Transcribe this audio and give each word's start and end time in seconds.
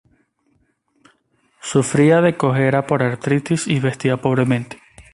Sufría 1.61 2.21
de 2.21 2.35
cojera 2.35 2.87
por 2.87 3.03
artritis 3.03 3.67
y 3.67 3.79
vestía 3.79 4.17
pobremente. 4.17 4.81